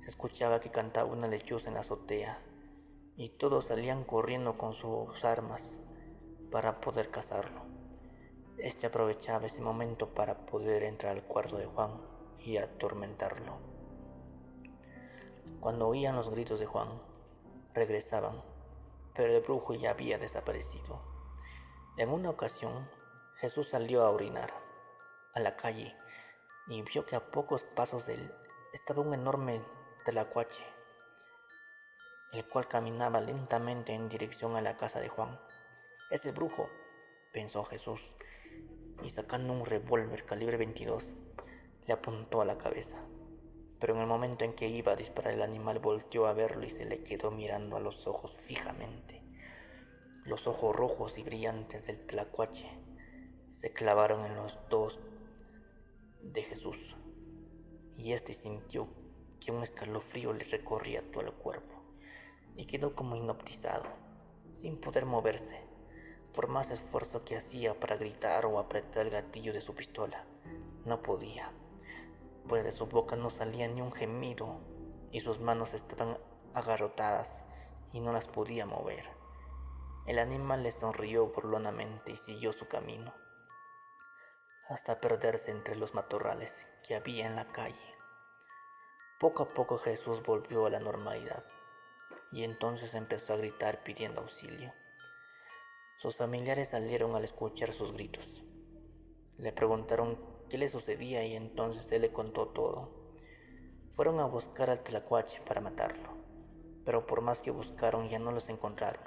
se 0.00 0.08
escuchaba 0.08 0.60
que 0.60 0.70
cantaba 0.70 1.12
una 1.12 1.28
lechuza 1.28 1.68
en 1.68 1.74
la 1.74 1.80
azotea 1.80 2.38
y 3.18 3.28
todos 3.28 3.66
salían 3.66 4.02
corriendo 4.02 4.56
con 4.56 4.72
sus 4.72 5.26
armas 5.26 5.76
para 6.50 6.80
poder 6.80 7.10
cazarlo. 7.10 7.71
Este 8.62 8.86
aprovechaba 8.86 9.46
ese 9.46 9.60
momento 9.60 10.14
para 10.14 10.46
poder 10.46 10.84
entrar 10.84 11.16
al 11.16 11.24
cuarto 11.24 11.56
de 11.56 11.66
Juan 11.66 12.00
y 12.38 12.58
atormentarlo. 12.58 13.58
Cuando 15.58 15.88
oían 15.88 16.14
los 16.14 16.30
gritos 16.30 16.60
de 16.60 16.66
Juan, 16.66 16.88
regresaban, 17.74 18.40
pero 19.16 19.34
el 19.34 19.42
brujo 19.42 19.74
ya 19.74 19.90
había 19.90 20.16
desaparecido. 20.16 21.02
En 21.96 22.10
una 22.10 22.30
ocasión, 22.30 22.88
Jesús 23.34 23.68
salió 23.68 24.04
a 24.04 24.10
orinar 24.10 24.54
a 25.34 25.40
la 25.40 25.56
calle 25.56 25.96
y 26.68 26.82
vio 26.82 27.04
que 27.04 27.16
a 27.16 27.32
pocos 27.32 27.64
pasos 27.64 28.06
de 28.06 28.14
él 28.14 28.32
estaba 28.72 29.02
un 29.02 29.12
enorme 29.12 29.60
telacuache, 30.04 30.64
el 32.32 32.46
cual 32.48 32.68
caminaba 32.68 33.20
lentamente 33.20 33.92
en 33.92 34.08
dirección 34.08 34.54
a 34.54 34.60
la 34.60 34.76
casa 34.76 35.00
de 35.00 35.08
Juan. 35.08 35.40
Es 36.12 36.24
el 36.26 36.30
brujo, 36.30 36.68
pensó 37.32 37.64
Jesús, 37.64 38.00
y 39.04 39.10
sacando 39.10 39.52
un 39.52 39.64
revólver 39.66 40.24
calibre 40.24 40.56
22, 40.56 41.04
le 41.86 41.92
apuntó 41.92 42.40
a 42.40 42.44
la 42.44 42.58
cabeza. 42.58 42.98
Pero 43.80 43.94
en 43.94 44.00
el 44.00 44.06
momento 44.06 44.44
en 44.44 44.54
que 44.54 44.68
iba 44.68 44.92
a 44.92 44.96
disparar 44.96 45.34
el 45.34 45.42
animal 45.42 45.78
volteó 45.78 46.26
a 46.26 46.32
verlo 46.32 46.64
y 46.64 46.70
se 46.70 46.84
le 46.84 47.02
quedó 47.02 47.30
mirando 47.30 47.76
a 47.76 47.80
los 47.80 48.06
ojos 48.06 48.36
fijamente. 48.36 49.22
Los 50.24 50.46
ojos 50.46 50.74
rojos 50.74 51.18
y 51.18 51.22
brillantes 51.22 51.86
del 51.86 52.06
tlacuache 52.06 52.68
se 53.48 53.72
clavaron 53.72 54.24
en 54.24 54.36
los 54.36 54.56
dos 54.68 55.00
de 56.22 56.42
Jesús 56.42 56.96
y 57.98 58.12
éste 58.12 58.32
sintió 58.32 58.88
que 59.40 59.50
un 59.50 59.62
escalofrío 59.62 60.32
le 60.32 60.44
recorría 60.44 61.02
todo 61.10 61.22
el 61.22 61.32
cuerpo 61.32 61.74
y 62.56 62.66
quedó 62.66 62.94
como 62.94 63.16
hipnotizado, 63.16 63.84
sin 64.54 64.76
poder 64.76 65.06
moverse, 65.06 65.60
por 66.34 66.48
más 66.48 66.70
esfuerzo 66.70 67.24
que 67.24 67.36
hacía 67.36 67.78
para 67.78 67.96
gritar 67.96 68.46
o 68.46 68.58
apretar 68.58 69.06
el 69.06 69.10
gatillo 69.10 69.52
de 69.52 69.60
su 69.60 69.74
pistola. 69.74 70.24
No 70.84 71.02
podía, 71.02 71.52
pues 72.48 72.64
de 72.64 72.72
su 72.72 72.86
boca 72.86 73.16
no 73.16 73.30
salía 73.30 73.68
ni 73.68 73.80
un 73.80 73.92
gemido 73.92 74.60
y 75.10 75.20
sus 75.20 75.40
manos 75.40 75.74
estaban 75.74 76.18
agarrotadas 76.54 77.42
y 77.92 78.00
no 78.00 78.12
las 78.12 78.26
podía 78.26 78.66
mover. 78.66 79.04
El 80.06 80.18
animal 80.18 80.62
le 80.62 80.72
sonrió 80.72 81.26
burlonamente 81.28 82.12
y 82.12 82.16
siguió 82.16 82.52
su 82.52 82.66
camino, 82.66 83.14
hasta 84.68 85.00
perderse 85.00 85.50
entre 85.50 85.76
los 85.76 85.94
matorrales 85.94 86.52
que 86.82 86.96
había 86.96 87.26
en 87.26 87.36
la 87.36 87.46
calle. 87.52 87.94
Poco 89.20 89.44
a 89.44 89.54
poco 89.54 89.78
Jesús 89.78 90.22
volvió 90.24 90.66
a 90.66 90.70
la 90.70 90.80
normalidad 90.80 91.44
y 92.32 92.42
entonces 92.42 92.94
empezó 92.94 93.34
a 93.34 93.36
gritar 93.36 93.84
pidiendo 93.84 94.22
auxilio. 94.22 94.72
Sus 96.02 96.16
familiares 96.16 96.70
salieron 96.70 97.14
al 97.14 97.22
escuchar 97.22 97.72
sus 97.72 97.92
gritos. 97.92 98.42
Le 99.38 99.52
preguntaron 99.52 100.18
qué 100.50 100.58
le 100.58 100.68
sucedía 100.68 101.24
y 101.24 101.36
entonces 101.36 101.92
él 101.92 102.02
le 102.02 102.10
contó 102.10 102.48
todo. 102.48 102.88
Fueron 103.92 104.18
a 104.18 104.24
buscar 104.24 104.68
al 104.68 104.82
tlacuache 104.82 105.40
para 105.42 105.60
matarlo, 105.60 106.08
pero 106.84 107.06
por 107.06 107.20
más 107.20 107.40
que 107.40 107.52
buscaron 107.52 108.08
ya 108.08 108.18
no 108.18 108.32
los 108.32 108.48
encontraron. 108.48 109.04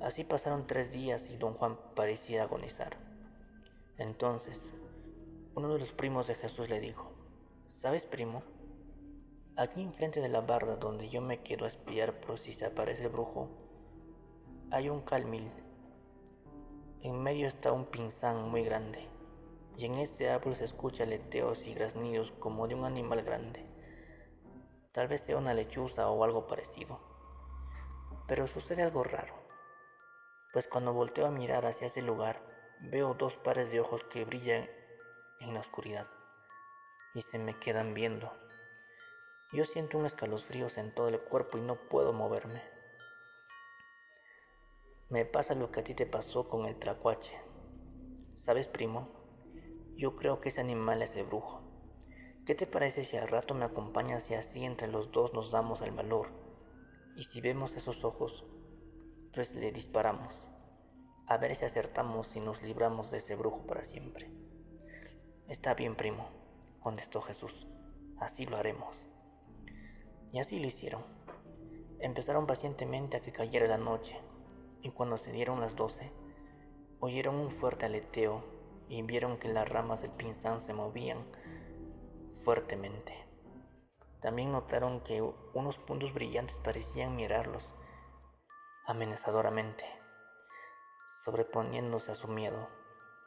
Así 0.00 0.22
pasaron 0.22 0.68
tres 0.68 0.92
días 0.92 1.28
y 1.30 1.36
don 1.36 1.54
Juan 1.54 1.80
parecía 1.96 2.44
agonizar. 2.44 2.96
Entonces, 3.98 4.60
uno 5.56 5.72
de 5.72 5.80
los 5.80 5.90
primos 5.90 6.28
de 6.28 6.36
Jesús 6.36 6.70
le 6.70 6.78
dijo, 6.78 7.10
¿Sabes, 7.66 8.04
primo? 8.04 8.44
Aquí 9.56 9.82
enfrente 9.82 10.20
de 10.20 10.28
la 10.28 10.42
barda 10.42 10.76
donde 10.76 11.08
yo 11.08 11.20
me 11.20 11.42
quedo 11.42 11.64
a 11.64 11.68
espiar 11.68 12.20
por 12.20 12.38
si 12.38 12.52
se 12.52 12.66
aparece 12.66 13.02
el 13.02 13.08
brujo, 13.08 13.48
hay 14.72 14.88
un 14.88 15.02
calmil. 15.02 15.52
En 17.02 17.22
medio 17.22 17.46
está 17.46 17.72
un 17.72 17.84
pinzán 17.84 18.48
muy 18.48 18.64
grande, 18.64 19.06
y 19.76 19.84
en 19.84 19.96
ese 19.96 20.30
árbol 20.30 20.56
se 20.56 20.64
escucha 20.64 21.02
aleteos 21.02 21.66
y 21.66 21.74
graznidos 21.74 22.32
como 22.38 22.66
de 22.66 22.74
un 22.74 22.86
animal 22.86 23.20
grande. 23.20 23.66
Tal 24.92 25.08
vez 25.08 25.20
sea 25.20 25.36
una 25.36 25.52
lechuza 25.52 26.08
o 26.08 26.24
algo 26.24 26.46
parecido. 26.46 27.00
Pero 28.26 28.46
sucede 28.46 28.82
algo 28.82 29.04
raro, 29.04 29.34
pues 30.54 30.66
cuando 30.66 30.94
volteo 30.94 31.26
a 31.26 31.30
mirar 31.30 31.66
hacia 31.66 31.88
ese 31.88 32.00
lugar, 32.00 32.40
veo 32.80 33.12
dos 33.12 33.36
pares 33.36 33.70
de 33.70 33.80
ojos 33.80 34.04
que 34.04 34.24
brillan 34.24 34.66
en 35.40 35.52
la 35.52 35.60
oscuridad 35.60 36.06
y 37.14 37.20
se 37.20 37.38
me 37.38 37.58
quedan 37.58 37.92
viendo. 37.92 38.32
Yo 39.52 39.66
siento 39.66 39.98
un 39.98 40.06
escalofríos 40.06 40.78
en 40.78 40.94
todo 40.94 41.08
el 41.08 41.20
cuerpo 41.20 41.58
y 41.58 41.60
no 41.60 41.76
puedo 41.76 42.14
moverme. 42.14 42.71
Me 45.12 45.26
pasa 45.26 45.54
lo 45.54 45.70
que 45.70 45.80
a 45.80 45.84
ti 45.84 45.92
te 45.92 46.06
pasó 46.06 46.48
con 46.48 46.64
el 46.64 46.76
tracuache. 46.76 47.34
¿Sabes, 48.34 48.66
primo? 48.66 49.10
Yo 49.94 50.16
creo 50.16 50.40
que 50.40 50.48
ese 50.48 50.62
animal 50.62 51.02
es 51.02 51.14
el 51.16 51.26
brujo. 51.26 51.60
¿Qué 52.46 52.54
te 52.54 52.66
parece 52.66 53.04
si 53.04 53.18
al 53.18 53.28
rato 53.28 53.52
me 53.52 53.66
acompañas 53.66 54.30
y 54.30 54.34
así 54.34 54.64
entre 54.64 54.88
los 54.88 55.12
dos 55.12 55.34
nos 55.34 55.50
damos 55.50 55.82
el 55.82 55.90
valor? 55.90 56.28
Y 57.14 57.24
si 57.24 57.42
vemos 57.42 57.76
esos 57.76 58.04
ojos, 58.04 58.46
pues 59.34 59.54
le 59.54 59.70
disparamos. 59.70 60.48
A 61.26 61.36
ver 61.36 61.54
si 61.56 61.66
acertamos 61.66 62.34
y 62.34 62.40
nos 62.40 62.62
libramos 62.62 63.10
de 63.10 63.18
ese 63.18 63.36
brujo 63.36 63.66
para 63.66 63.84
siempre. 63.84 64.30
Está 65.46 65.74
bien, 65.74 65.94
primo, 65.94 66.30
contestó 66.80 67.20
Jesús. 67.20 67.66
Así 68.18 68.46
lo 68.46 68.56
haremos. 68.56 68.96
Y 70.32 70.38
así 70.38 70.58
lo 70.58 70.68
hicieron. 70.68 71.04
Empezaron 71.98 72.46
pacientemente 72.46 73.18
a 73.18 73.20
que 73.20 73.30
cayera 73.30 73.66
la 73.66 73.76
noche, 73.76 74.18
y 74.82 74.90
cuando 74.90 75.16
se 75.16 75.32
dieron 75.32 75.60
las 75.60 75.76
doce, 75.76 76.12
oyeron 77.00 77.36
un 77.36 77.50
fuerte 77.50 77.86
aleteo 77.86 78.44
y 78.88 79.00
vieron 79.02 79.38
que 79.38 79.48
las 79.48 79.68
ramas 79.68 80.02
del 80.02 80.10
pinzán 80.10 80.60
se 80.60 80.74
movían 80.74 81.24
fuertemente. 82.44 83.14
También 84.20 84.52
notaron 84.52 85.00
que 85.00 85.22
unos 85.54 85.78
puntos 85.78 86.12
brillantes 86.14 86.58
parecían 86.58 87.16
mirarlos 87.16 87.72
amenazadoramente. 88.86 89.84
Sobreponiéndose 91.24 92.12
a 92.12 92.14
su 92.14 92.28
miedo, 92.28 92.68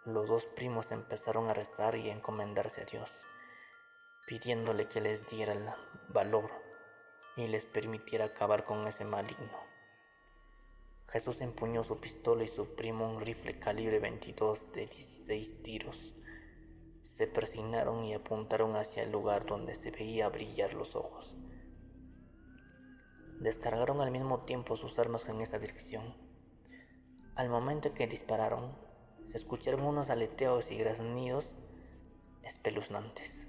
los 0.06 0.28
dos 0.28 0.46
primos 0.46 0.92
empezaron 0.92 1.50
a 1.50 1.54
rezar 1.54 1.96
y 1.96 2.10
a 2.10 2.14
encomendarse 2.14 2.82
a 2.82 2.86
Dios, 2.86 3.10
pidiéndole 4.28 4.88
que 4.88 5.02
les 5.02 5.28
diera 5.28 5.54
el 5.54 5.70
valor 6.10 6.52
y 7.36 7.48
les 7.48 7.66
permitiera 7.66 8.26
acabar 8.26 8.66
con 8.66 8.88
ese 8.88 9.06
maligno. 9.06 9.75
Jesús 11.16 11.40
empuñó 11.40 11.86
su 11.86 12.02
pistola 12.02 12.44
y 12.44 12.50
su 12.50 12.76
primo 12.76 13.10
un 13.10 13.22
rifle 13.22 13.58
calibre 13.58 14.00
22 14.00 14.74
de 14.74 14.88
16 14.88 15.64
tiros. 15.64 16.14
Se 17.04 17.26
persignaron 17.26 18.04
y 18.04 18.14
apuntaron 18.14 18.76
hacia 18.76 19.04
el 19.04 19.14
lugar 19.14 19.46
donde 19.46 19.76
se 19.76 19.92
veía 19.92 20.28
brillar 20.28 20.74
los 20.74 20.98
ojos. 20.98 21.34
Descargaron 23.40 24.02
al 24.02 24.12
mismo 24.12 24.42
tiempo 24.42 24.76
sus 24.76 25.00
armas 25.00 25.26
en 25.30 25.40
esa 25.40 25.58
dirección. 25.58 26.18
Al 27.36 27.48
momento 27.48 27.94
que 27.94 28.08
dispararon, 28.08 28.76
se 29.24 29.38
escucharon 29.38 29.84
unos 29.84 30.10
aleteos 30.10 30.70
y 30.70 30.76
graznidos 30.76 31.54
espeluznantes 32.44 33.46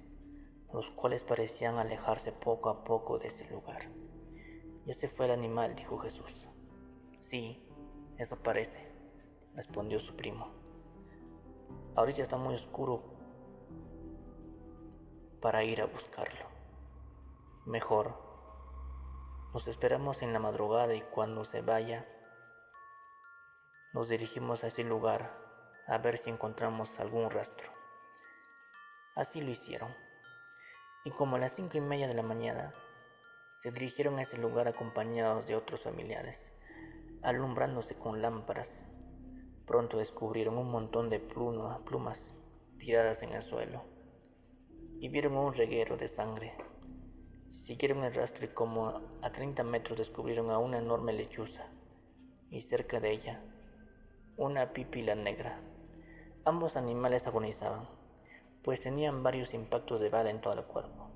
los 0.73 0.90
cuales 0.90 1.25
parecían 1.25 1.78
alejarse 1.78 2.30
poco 2.30 2.68
a 2.68 2.85
poco 2.85 3.18
de 3.18 3.26
ese 3.26 3.44
lugar. 3.50 3.88
Y 4.85 4.92
ese 4.92 5.08
fue 5.08 5.26
el 5.26 5.32
animal, 5.32 5.75
dijo 5.75 5.99
Jesús. 5.99 6.46
Sí, 7.28 7.61
eso 8.18 8.37
parece, 8.37 8.78
respondió 9.56 9.99
su 9.99 10.14
primo. 10.14 10.47
Ahorita 11.97 12.23
está 12.23 12.37
muy 12.37 12.54
oscuro 12.54 13.02
para 15.42 15.64
ir 15.64 15.83
a 15.83 15.87
buscarlo. 15.87 16.47
Mejor, 17.64 18.14
nos 19.52 19.66
esperamos 19.66 20.23
en 20.23 20.33
la 20.33 20.38
madrugada 20.38 20.95
y 20.95 21.00
cuando 21.00 21.45
se 21.45 21.62
vaya, 21.62 22.06
nos 23.92 24.09
dirigimos 24.09 24.62
a 24.62 24.68
ese 24.68 24.85
lugar 24.85 25.37
a 25.88 25.99
ver 25.99 26.18
si 26.18 26.30
encontramos 26.30 27.00
algún 27.00 27.28
rastro. 27.28 27.73
Así 29.16 29.40
lo 29.40 29.50
hicieron 29.50 29.92
y 31.04 31.11
como 31.11 31.35
a 31.35 31.38
las 31.40 31.56
cinco 31.56 31.76
y 31.76 31.80
media 31.80 32.06
de 32.06 32.14
la 32.14 32.23
mañana 32.23 32.73
se 33.50 33.73
dirigieron 33.73 34.16
a 34.21 34.23
ese 34.23 34.37
lugar 34.37 34.68
acompañados 34.68 35.49
de 35.49 35.56
otros 35.56 35.80
familiares, 35.83 36.52
alumbrándose 37.26 37.97
con 37.97 38.23
lámparas. 38.23 38.84
Pronto 39.67 39.99
descubrieron 39.99 40.56
un 40.58 40.71
montón 40.71 41.10
de 41.10 41.19
plumas 41.19 42.21
tiradas 42.78 43.21
en 43.23 43.32
el 43.32 43.43
suelo 43.43 43.82
y 45.00 45.08
vieron 45.08 45.36
un 45.36 45.52
reguero 45.52 45.97
de 45.97 46.06
sangre. 46.06 46.54
Siguieron 47.50 48.04
el 48.04 48.15
rastro 48.15 48.45
y 48.45 48.49
como 48.49 49.00
a 49.23 49.32
30 49.32 49.65
metros 49.65 49.99
descubrieron 49.99 50.50
a 50.50 50.58
una 50.58 50.78
enorme 50.78 51.12
lechuza 51.12 51.67
y 52.49 52.60
cerca 52.60 53.00
de 53.00 53.10
ella 53.10 53.43
una 54.36 54.73
pipila 54.73 55.17
negra. 55.17 55.58
Ambos 56.45 56.76
animales 56.76 57.26
agonizaban 57.26 57.89
pues 58.62 58.78
tenían 58.78 59.25
varios 59.25 59.52
impactos 59.52 60.00
de 60.00 60.10
bala 60.10 60.30
en 60.30 60.41
todo 60.41 60.52
el 60.52 60.65
cuerpo. 60.65 61.10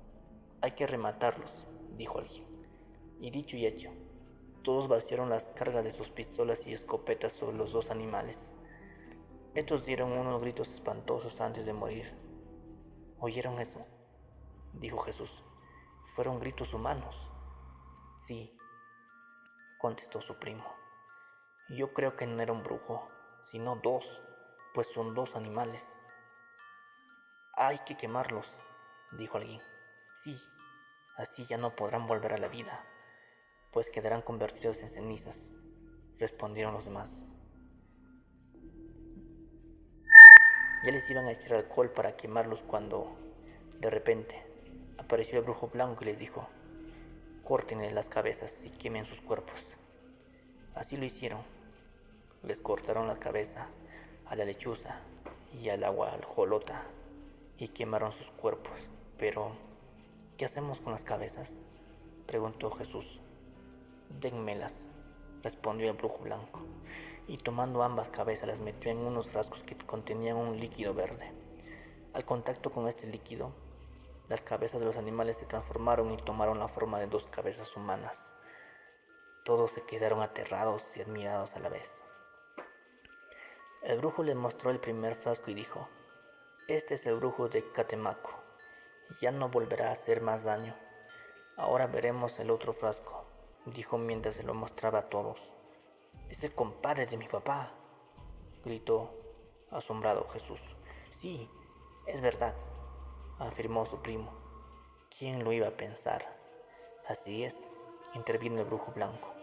Hay 0.59 0.71
que 0.71 0.87
rematarlos, 0.87 1.51
dijo 1.95 2.19
alguien. 2.19 2.43
Y 3.21 3.29
dicho 3.29 3.55
y 3.55 3.65
hecho, 3.65 3.91
todos 4.63 4.87
vaciaron 4.87 5.29
las 5.29 5.43
cargas 5.55 5.83
de 5.83 5.91
sus 5.91 6.09
pistolas 6.09 6.65
y 6.67 6.73
escopetas 6.73 7.33
sobre 7.33 7.57
los 7.57 7.71
dos 7.71 7.89
animales. 7.89 8.51
Estos 9.55 9.85
dieron 9.85 10.11
unos 10.11 10.41
gritos 10.41 10.69
espantosos 10.69 11.41
antes 11.41 11.65
de 11.65 11.73
morir. 11.73 12.13
¿Oyeron 13.19 13.59
eso? 13.59 13.85
dijo 14.73 14.99
Jesús. 14.99 15.43
Fueron 16.15 16.39
gritos 16.39 16.73
humanos. 16.73 17.15
Sí, 18.27 18.57
contestó 19.79 20.21
su 20.21 20.37
primo. 20.39 20.65
Yo 21.69 21.93
creo 21.93 22.15
que 22.15 22.27
no 22.27 22.41
era 22.41 22.53
un 22.53 22.63
brujo, 22.63 23.09
sino 23.45 23.77
dos, 23.77 24.05
pues 24.73 24.87
son 24.93 25.15
dos 25.15 25.35
animales. 25.35 25.83
Hay 27.53 27.79
que 27.79 27.97
quemarlos, 27.97 28.47
dijo 29.11 29.37
alguien. 29.37 29.61
Sí, 30.13 30.39
así 31.17 31.45
ya 31.45 31.57
no 31.57 31.75
podrán 31.75 32.07
volver 32.07 32.33
a 32.33 32.37
la 32.37 32.47
vida, 32.47 32.85
pues 33.71 33.89
quedarán 33.89 34.21
convertidos 34.21 34.79
en 34.81 34.89
cenizas, 34.89 35.49
respondieron 36.19 36.73
los 36.73 36.85
demás. 36.85 37.23
Ya 40.83 40.91
les 40.91 41.09
iban 41.09 41.25
a 41.25 41.31
echar 41.31 41.53
alcohol 41.53 41.91
para 41.91 42.17
quemarlos 42.17 42.61
cuando, 42.63 43.15
de 43.79 43.89
repente, 43.89 44.43
apareció 44.97 45.39
el 45.39 45.45
brujo 45.45 45.67
blanco 45.67 46.03
y 46.03 46.07
les 46.07 46.19
dijo, 46.19 46.47
córtenle 47.43 47.91
las 47.91 48.09
cabezas 48.09 48.63
y 48.65 48.69
quemen 48.71 49.05
sus 49.05 49.21
cuerpos. 49.21 49.59
Así 50.75 50.97
lo 50.97 51.05
hicieron. 51.05 51.41
Les 52.43 52.59
cortaron 52.59 53.07
la 53.07 53.19
cabeza 53.19 53.67
a 54.25 54.35
la 54.35 54.45
lechuza 54.45 54.99
y 55.61 55.69
al 55.69 55.83
agua 55.83 56.11
al 56.13 56.25
jolota 56.25 56.83
y 57.57 57.67
quemaron 57.67 58.11
sus 58.11 58.31
cuerpos. 58.31 58.79
Pero, 59.17 59.51
¿qué 60.37 60.45
hacemos 60.45 60.79
con 60.79 60.93
las 60.93 61.03
cabezas? 61.03 61.57
preguntó 62.25 62.71
Jesús. 62.71 63.21
Dénmelas, 64.19 64.89
respondió 65.43 65.89
el 65.89 65.97
brujo 65.97 66.23
blanco, 66.23 66.59
y 67.27 67.37
tomando 67.37 67.83
ambas 67.83 68.09
cabezas 68.09 68.47
las 68.47 68.59
metió 68.59 68.91
en 68.91 68.99
unos 68.99 69.29
frascos 69.29 69.63
que 69.63 69.77
contenían 69.77 70.37
un 70.37 70.59
líquido 70.59 70.93
verde. 70.93 71.31
Al 72.13 72.25
contacto 72.25 72.71
con 72.71 72.87
este 72.87 73.07
líquido, 73.07 73.53
las 74.27 74.41
cabezas 74.41 74.79
de 74.79 74.85
los 74.85 74.97
animales 74.97 75.37
se 75.37 75.45
transformaron 75.45 76.11
y 76.11 76.17
tomaron 76.17 76.59
la 76.59 76.67
forma 76.67 76.99
de 76.99 77.07
dos 77.07 77.25
cabezas 77.27 77.75
humanas. 77.75 78.33
Todos 79.43 79.71
se 79.71 79.83
quedaron 79.83 80.21
aterrados 80.21 80.83
y 80.95 81.01
admirados 81.01 81.55
a 81.55 81.59
la 81.59 81.69
vez. 81.69 82.03
El 83.81 83.97
brujo 83.97 84.23
les 84.23 84.35
mostró 84.35 84.69
el 84.69 84.79
primer 84.79 85.15
frasco 85.15 85.49
y 85.49 85.53
dijo, 85.53 85.87
este 86.67 86.93
es 86.93 87.05
el 87.05 87.15
brujo 87.15 87.49
de 87.49 87.69
Catemaco. 87.71 88.31
Ya 89.19 89.31
no 89.31 89.49
volverá 89.49 89.89
a 89.89 89.93
hacer 89.93 90.21
más 90.21 90.43
daño. 90.43 90.75
Ahora 91.57 91.87
veremos 91.87 92.39
el 92.39 92.51
otro 92.51 92.71
frasco, 92.71 93.25
dijo 93.65 93.97
mientras 93.97 94.35
se 94.35 94.43
lo 94.43 94.53
mostraba 94.53 94.99
a 94.99 95.09
todos. 95.09 95.39
Es 96.29 96.43
el 96.43 96.53
compadre 96.53 97.05
de 97.05 97.17
mi 97.17 97.27
papá, 97.27 97.71
gritó 98.63 99.11
asombrado 99.69 100.27
Jesús. 100.29 100.59
Sí, 101.09 101.49
es 102.05 102.21
verdad, 102.21 102.55
afirmó 103.39 103.85
su 103.85 104.01
primo. 104.01 104.31
¿Quién 105.17 105.43
lo 105.43 105.51
iba 105.51 105.67
a 105.67 105.77
pensar? 105.77 106.25
Así 107.07 107.43
es, 107.43 107.65
intervino 108.13 108.61
el 108.61 108.65
brujo 108.65 108.91
blanco. 108.93 109.33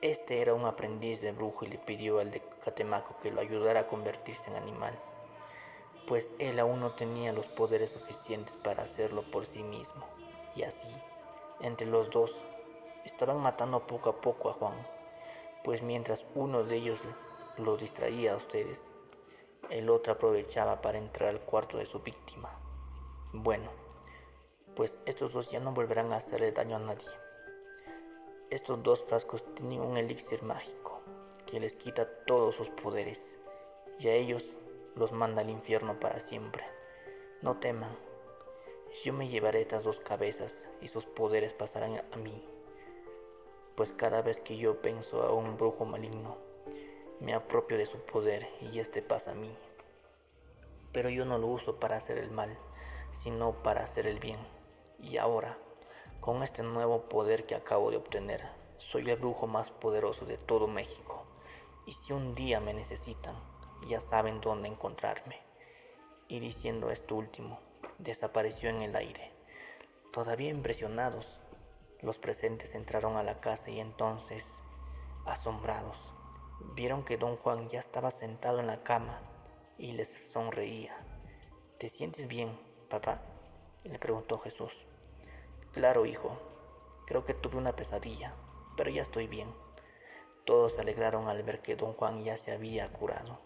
Este 0.00 0.40
era 0.40 0.54
un 0.54 0.64
aprendiz 0.64 1.20
de 1.20 1.32
brujo 1.32 1.64
y 1.64 1.68
le 1.68 1.78
pidió 1.78 2.18
al 2.18 2.30
de 2.30 2.42
Catemaco 2.62 3.18
que 3.20 3.30
lo 3.30 3.40
ayudara 3.40 3.80
a 3.80 3.86
convertirse 3.86 4.50
en 4.50 4.56
animal 4.56 4.98
pues 6.06 6.30
él 6.38 6.58
aún 6.58 6.80
no 6.80 6.92
tenía 6.92 7.32
los 7.32 7.46
poderes 7.46 7.90
suficientes 7.90 8.56
para 8.56 8.82
hacerlo 8.82 9.22
por 9.30 9.46
sí 9.46 9.62
mismo. 9.62 10.06
Y 10.54 10.62
así, 10.62 10.88
entre 11.60 11.86
los 11.86 12.10
dos, 12.10 12.34
estaban 13.04 13.40
matando 13.40 13.86
poco 13.86 14.10
a 14.10 14.20
poco 14.20 14.50
a 14.50 14.52
Juan, 14.52 14.74
pues 15.62 15.82
mientras 15.82 16.24
uno 16.34 16.64
de 16.64 16.76
ellos 16.76 17.00
lo 17.56 17.76
distraía 17.76 18.32
a 18.32 18.36
ustedes, 18.36 18.90
el 19.70 19.88
otro 19.88 20.12
aprovechaba 20.12 20.80
para 20.80 20.98
entrar 20.98 21.30
al 21.30 21.40
cuarto 21.40 21.78
de 21.78 21.86
su 21.86 22.00
víctima. 22.00 22.50
Bueno, 23.32 23.70
pues 24.76 24.98
estos 25.06 25.32
dos 25.32 25.50
ya 25.50 25.60
no 25.60 25.72
volverán 25.72 26.12
a 26.12 26.16
hacerle 26.16 26.52
daño 26.52 26.76
a 26.76 26.80
nadie. 26.80 27.08
Estos 28.50 28.82
dos 28.82 29.00
frascos 29.04 29.44
tienen 29.54 29.80
un 29.80 29.96
elixir 29.96 30.42
mágico 30.42 31.00
que 31.46 31.60
les 31.60 31.76
quita 31.76 32.08
todos 32.26 32.54
sus 32.54 32.70
poderes 32.70 33.38
y 33.98 34.08
a 34.08 34.14
ellos 34.14 34.44
los 34.96 35.12
manda 35.12 35.42
al 35.42 35.50
infierno 35.50 35.98
para 35.98 36.20
siempre. 36.20 36.64
No 37.42 37.56
teman, 37.56 37.96
yo 39.04 39.12
me 39.12 39.28
llevaré 39.28 39.60
estas 39.60 39.84
dos 39.84 40.00
cabezas 40.00 40.66
y 40.80 40.88
sus 40.88 41.04
poderes 41.04 41.52
pasarán 41.52 42.02
a 42.12 42.16
mí. 42.16 42.53
Pues 43.76 43.90
cada 43.90 44.22
vez 44.22 44.38
que 44.38 44.56
yo 44.56 44.80
pienso 44.80 45.22
a 45.22 45.32
un 45.32 45.56
brujo 45.56 45.84
maligno, 45.84 46.36
me 47.20 47.34
apropio 47.34 47.76
de 47.76 47.86
su 47.86 47.98
poder 47.98 48.48
y 48.60 48.78
este 48.78 49.02
pasa 49.02 49.32
a 49.32 49.34
mí. 49.34 49.52
Pero 50.92 51.08
yo 51.08 51.24
no 51.24 51.38
lo 51.38 51.48
uso 51.48 51.80
para 51.80 51.96
hacer 51.96 52.18
el 52.18 52.30
mal, 52.30 52.56
sino 53.10 53.62
para 53.64 53.82
hacer 53.82 54.06
el 54.06 54.20
bien. 54.20 54.38
Y 55.00 55.16
ahora, 55.16 55.58
con 56.20 56.44
este 56.44 56.62
nuevo 56.62 57.08
poder 57.08 57.46
que 57.46 57.56
acabo 57.56 57.90
de 57.90 57.96
obtener, 57.96 58.44
soy 58.78 59.10
el 59.10 59.16
brujo 59.16 59.48
más 59.48 59.72
poderoso 59.72 60.24
de 60.24 60.36
todo 60.36 60.68
México. 60.68 61.24
Y 61.84 61.92
si 61.92 62.12
un 62.12 62.36
día 62.36 62.60
me 62.60 62.74
necesitan, 62.74 63.34
ya 63.88 64.00
saben 64.00 64.40
dónde 64.40 64.68
encontrarme. 64.68 65.40
Y 66.28 66.38
diciendo 66.38 66.90
esto 66.90 67.16
último, 67.16 67.58
desapareció 67.98 68.70
en 68.70 68.82
el 68.82 68.94
aire. 68.94 69.32
Todavía 70.12 70.50
impresionados, 70.50 71.40
los 72.04 72.18
presentes 72.18 72.74
entraron 72.74 73.16
a 73.16 73.22
la 73.22 73.40
casa 73.40 73.70
y 73.70 73.80
entonces, 73.80 74.44
asombrados, 75.24 75.96
vieron 76.74 77.02
que 77.02 77.16
don 77.16 77.36
Juan 77.38 77.68
ya 77.70 77.80
estaba 77.80 78.10
sentado 78.10 78.60
en 78.60 78.66
la 78.66 78.82
cama 78.82 79.20
y 79.78 79.92
les 79.92 80.12
sonreía. 80.32 80.94
¿Te 81.78 81.88
sientes 81.88 82.28
bien, 82.28 82.58
papá? 82.90 83.22
le 83.84 83.98
preguntó 83.98 84.38
Jesús. 84.38 84.72
Claro, 85.72 86.04
hijo, 86.04 86.38
creo 87.06 87.24
que 87.24 87.34
tuve 87.34 87.56
una 87.56 87.74
pesadilla, 87.74 88.34
pero 88.76 88.90
ya 88.90 89.02
estoy 89.02 89.26
bien. 89.26 89.48
Todos 90.44 90.74
se 90.74 90.82
alegraron 90.82 91.28
al 91.28 91.42
ver 91.42 91.62
que 91.62 91.74
don 91.74 91.94
Juan 91.94 92.22
ya 92.22 92.36
se 92.36 92.52
había 92.52 92.92
curado 92.92 93.40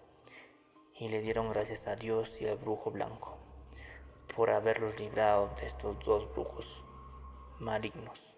y 0.99 1.09
le 1.09 1.21
dieron 1.21 1.51
gracias 1.51 1.87
a 1.87 1.95
Dios 1.95 2.41
y 2.41 2.49
al 2.49 2.57
brujo 2.57 2.91
blanco 2.91 3.39
por 4.35 4.51
haberlos 4.51 4.99
librado 4.99 5.49
de 5.61 5.67
estos 5.67 5.99
dos 6.05 6.31
brujos 6.33 6.67
malignos. 7.61 8.38